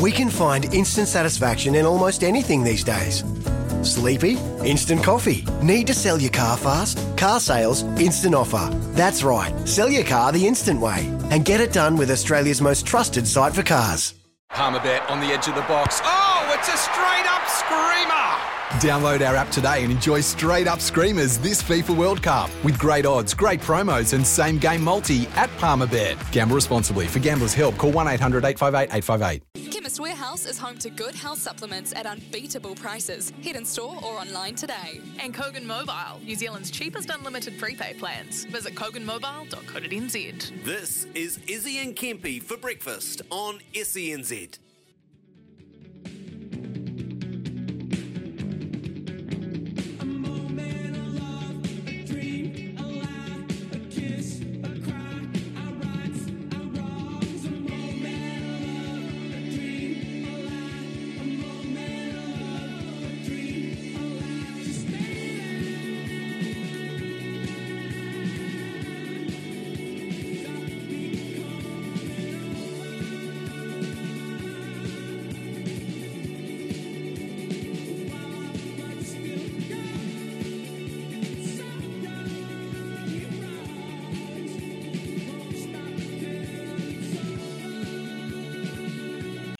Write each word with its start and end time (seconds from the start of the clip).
We 0.00 0.10
can 0.10 0.30
find 0.30 0.72
instant 0.72 1.08
satisfaction 1.08 1.74
in 1.74 1.84
almost 1.84 2.24
anything 2.24 2.64
these 2.64 2.82
days. 2.82 3.22
Sleepy? 3.82 4.38
Instant 4.64 5.04
coffee. 5.04 5.44
Need 5.62 5.88
to 5.88 5.94
sell 5.94 6.18
your 6.18 6.30
car 6.30 6.56
fast? 6.56 6.98
Car 7.18 7.38
sales, 7.38 7.82
instant 8.00 8.34
offer. 8.34 8.70
That's 8.92 9.22
right, 9.22 9.52
sell 9.68 9.90
your 9.90 10.04
car 10.04 10.32
the 10.32 10.46
instant 10.46 10.80
way 10.80 11.06
and 11.30 11.44
get 11.44 11.60
it 11.60 11.74
done 11.74 11.96
with 11.96 12.10
Australia's 12.10 12.62
most 12.62 12.86
trusted 12.86 13.26
site 13.26 13.54
for 13.54 13.62
cars. 13.62 14.14
Palmerbet 14.50 15.08
on 15.10 15.20
the 15.20 15.26
edge 15.26 15.48
of 15.48 15.54
the 15.54 15.60
box. 15.62 16.00
Oh, 16.02 16.56
it's 16.58 16.68
a 16.68 16.78
straight 16.78 17.26
up 17.28 17.46
screamer! 17.46 18.50
Download 18.80 19.26
our 19.28 19.36
app 19.36 19.50
today 19.50 19.82
and 19.82 19.92
enjoy 19.92 20.22
straight 20.22 20.66
up 20.66 20.80
screamers 20.80 21.36
this 21.36 21.62
FIFA 21.62 21.94
World 21.94 22.22
Cup 22.22 22.48
with 22.64 22.78
great 22.78 23.04
odds, 23.04 23.34
great 23.34 23.60
promos, 23.60 24.14
and 24.14 24.26
same 24.26 24.56
game 24.58 24.82
multi 24.82 25.26
at 25.36 25.50
Palmerbet. 25.58 26.16
Gamble 26.32 26.54
responsibly. 26.54 27.06
For 27.06 27.18
gamblers' 27.18 27.52
help, 27.52 27.76
call 27.76 27.92
1 27.92 28.08
800 28.08 28.44
858 28.46 28.96
858. 28.96 29.69
Chemist 29.90 30.02
Warehouse 30.02 30.46
is 30.46 30.56
home 30.56 30.78
to 30.78 30.88
good 30.88 31.16
health 31.16 31.38
supplements 31.38 31.92
at 31.96 32.06
unbeatable 32.06 32.76
prices. 32.76 33.32
Head 33.42 33.56
in 33.56 33.64
store 33.64 33.96
or 34.04 34.20
online 34.20 34.54
today. 34.54 35.00
And 35.18 35.34
Kogan 35.34 35.64
Mobile, 35.64 36.20
New 36.24 36.36
Zealand's 36.36 36.70
cheapest 36.70 37.10
unlimited 37.10 37.58
prepaid 37.58 37.98
plans. 37.98 38.44
Visit 38.44 38.76
koganmobile.co.nz. 38.76 40.64
This 40.64 41.06
is 41.16 41.40
Izzy 41.48 41.78
and 41.78 41.96
Kempy 41.96 42.40
for 42.40 42.56
breakfast 42.56 43.22
on 43.30 43.58
SENZ. 43.74 44.60